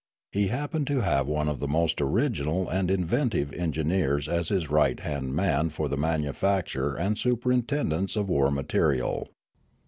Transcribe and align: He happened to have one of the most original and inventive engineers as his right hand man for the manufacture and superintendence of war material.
He 0.31 0.47
happened 0.47 0.87
to 0.87 1.01
have 1.01 1.27
one 1.27 1.47
of 1.47 1.59
the 1.59 1.67
most 1.67 2.01
original 2.01 2.67
and 2.67 2.89
inventive 2.89 3.53
engineers 3.53 4.27
as 4.27 4.49
his 4.49 4.67
right 4.67 4.99
hand 4.99 5.35
man 5.35 5.69
for 5.69 5.87
the 5.87 5.95
manufacture 5.95 6.95
and 6.95 7.19
superintendence 7.19 8.15
of 8.15 8.27
war 8.27 8.49
material. 8.49 9.29